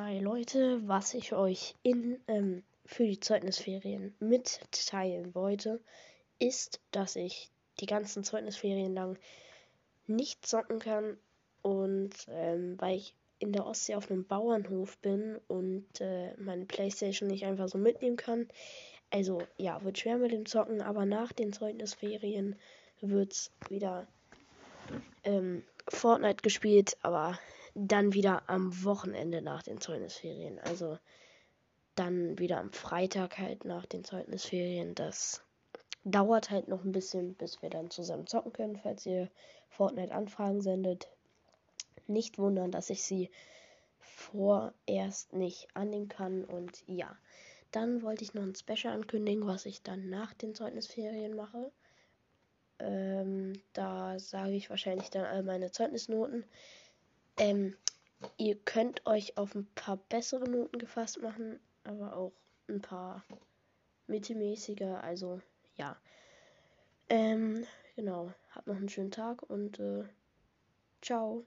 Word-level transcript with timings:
Hi 0.00 0.20
Leute, 0.20 0.80
was 0.86 1.12
ich 1.12 1.32
euch 1.32 1.74
in, 1.82 2.20
ähm, 2.28 2.62
für 2.86 3.04
die 3.04 3.18
Zeugnisferien 3.18 4.14
mitteilen 4.20 5.34
wollte, 5.34 5.80
ist, 6.38 6.78
dass 6.92 7.16
ich 7.16 7.50
die 7.80 7.86
ganzen 7.86 8.22
Zeugnisferien 8.22 8.94
lang 8.94 9.18
nicht 10.06 10.46
zocken 10.46 10.78
kann 10.78 11.18
und 11.62 12.12
ähm, 12.28 12.80
weil 12.80 12.98
ich 12.98 13.12
in 13.40 13.50
der 13.50 13.66
Ostsee 13.66 13.96
auf 13.96 14.08
einem 14.08 14.24
Bauernhof 14.24 14.96
bin 14.98 15.40
und 15.48 16.00
äh, 16.00 16.32
meine 16.36 16.66
Playstation 16.66 17.28
nicht 17.28 17.44
einfach 17.44 17.66
so 17.66 17.76
mitnehmen 17.76 18.16
kann. 18.16 18.46
Also 19.10 19.42
ja, 19.56 19.82
wird 19.82 19.98
schwer 19.98 20.18
mit 20.18 20.30
dem 20.30 20.46
Zocken, 20.46 20.80
aber 20.80 21.06
nach 21.06 21.32
den 21.32 21.52
Zeugnisferien 21.52 22.54
wird's 23.00 23.50
wieder 23.68 24.06
ähm, 25.24 25.64
Fortnite 25.88 26.42
gespielt, 26.42 26.96
aber 27.02 27.36
dann 27.86 28.12
wieder 28.12 28.48
am 28.48 28.84
Wochenende 28.84 29.40
nach 29.40 29.62
den 29.62 29.80
Zeugnisferien. 29.80 30.58
Also 30.58 30.98
dann 31.94 32.38
wieder 32.38 32.58
am 32.58 32.72
Freitag 32.72 33.38
halt 33.38 33.64
nach 33.64 33.86
den 33.86 34.04
Zeugnisferien. 34.04 34.94
Das 34.94 35.42
dauert 36.04 36.50
halt 36.50 36.68
noch 36.68 36.84
ein 36.84 36.92
bisschen, 36.92 37.34
bis 37.34 37.62
wir 37.62 37.70
dann 37.70 37.90
zusammen 37.90 38.26
zocken 38.26 38.52
können, 38.52 38.76
falls 38.76 39.06
ihr 39.06 39.30
Fortnite-Anfragen 39.68 40.60
sendet. 40.60 41.08
Nicht 42.06 42.38
wundern, 42.38 42.70
dass 42.70 42.90
ich 42.90 43.02
sie 43.02 43.30
vorerst 43.98 45.32
nicht 45.32 45.68
annehmen 45.74 46.08
kann. 46.08 46.44
Und 46.44 46.82
ja, 46.86 47.16
dann 47.70 48.02
wollte 48.02 48.24
ich 48.24 48.34
noch 48.34 48.42
ein 48.42 48.54
Special 48.54 48.94
ankündigen, 48.94 49.46
was 49.46 49.66
ich 49.66 49.82
dann 49.82 50.08
nach 50.08 50.34
den 50.34 50.54
Zeugnisferien 50.54 51.36
mache. 51.36 51.70
Ähm, 52.80 53.60
da 53.72 54.18
sage 54.18 54.52
ich 54.52 54.70
wahrscheinlich 54.70 55.10
dann 55.10 55.24
all 55.24 55.42
meine 55.42 55.70
Zeugnisnoten. 55.70 56.44
Ähm, 57.38 57.76
ihr 58.36 58.56
könnt 58.56 59.06
euch 59.06 59.36
auf 59.36 59.54
ein 59.54 59.66
paar 59.74 59.96
bessere 59.96 60.48
Noten 60.48 60.78
gefasst 60.78 61.22
machen, 61.22 61.60
aber 61.84 62.16
auch 62.16 62.32
ein 62.68 62.82
paar 62.82 63.24
mittelmäßiger. 64.06 65.02
Also 65.02 65.40
ja. 65.76 65.96
Ähm, 67.08 67.64
genau. 67.96 68.32
Habt 68.50 68.66
noch 68.66 68.76
einen 68.76 68.88
schönen 68.88 69.10
Tag 69.10 69.42
und 69.42 69.78
äh, 69.78 70.04
ciao. 71.00 71.46